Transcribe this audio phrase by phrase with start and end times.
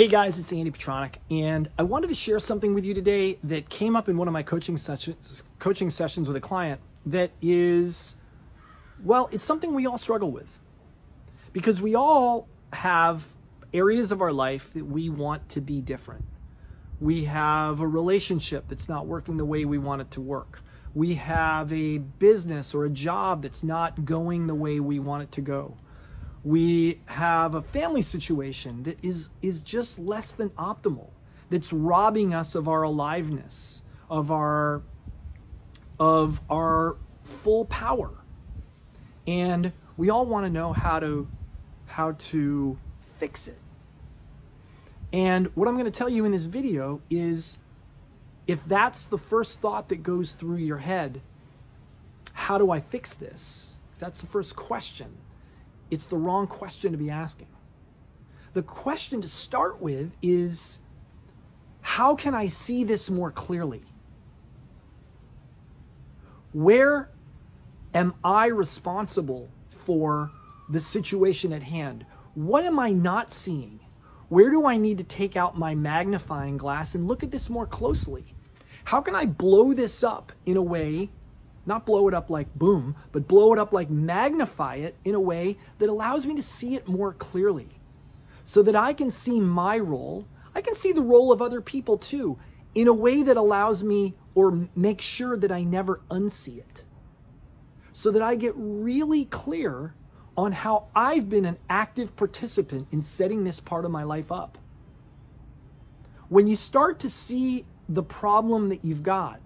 [0.00, 3.68] Hey guys, it's Andy Petranek, and I wanted to share something with you today that
[3.68, 8.16] came up in one of my coaching sessions, coaching sessions with a client that is,
[9.04, 10.58] well, it's something we all struggle with.
[11.52, 13.26] Because we all have
[13.74, 16.24] areas of our life that we want to be different.
[16.98, 20.62] We have a relationship that's not working the way we want it to work.
[20.94, 25.32] We have a business or a job that's not going the way we want it
[25.32, 25.76] to go
[26.42, 31.10] we have a family situation that is, is just less than optimal,
[31.50, 34.82] that's robbing us of our aliveness, of our,
[35.98, 38.10] of our full power.
[39.26, 41.28] And we all want to know how to,
[41.86, 43.58] how to fix it.
[45.12, 47.58] And what I'm going to tell you in this video is
[48.46, 51.20] if that's the first thought that goes through your head,
[52.32, 53.76] how do I fix this?
[53.92, 55.18] If that's the first question
[55.90, 57.48] it's the wrong question to be asking.
[58.52, 60.78] The question to start with is
[61.82, 63.82] how can I see this more clearly?
[66.52, 67.10] Where
[67.94, 70.30] am I responsible for
[70.68, 72.06] the situation at hand?
[72.34, 73.80] What am I not seeing?
[74.28, 77.66] Where do I need to take out my magnifying glass and look at this more
[77.66, 78.34] closely?
[78.84, 81.10] How can I blow this up in a way
[81.70, 85.20] not blow it up like boom, but blow it up like magnify it in a
[85.20, 87.80] way that allows me to see it more clearly
[88.42, 90.26] so that I can see my role.
[90.52, 92.38] I can see the role of other people too
[92.74, 96.84] in a way that allows me or make sure that I never unsee it.
[97.92, 99.94] So that I get really clear
[100.36, 104.58] on how I've been an active participant in setting this part of my life up.
[106.28, 109.40] When you start to see the problem that you've got,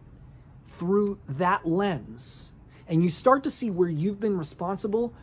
[0.75, 2.53] through that lens
[2.89, 5.15] and you start to see where you've been responsible,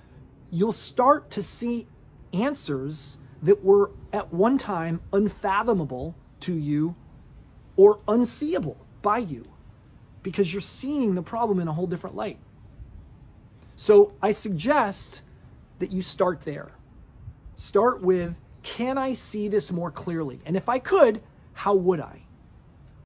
[0.50, 1.88] you'll start to see
[2.34, 6.96] answers that were at one time unfathomable to you
[7.76, 9.48] or unseeable by you
[10.24, 12.38] because you're seeing the problem in a whole different light.
[13.76, 15.24] So I suggest
[15.80, 16.72] that you start there.
[17.56, 20.40] Start with, can I see this more clearly?
[20.46, 21.22] And if I could,
[21.54, 22.21] how would I?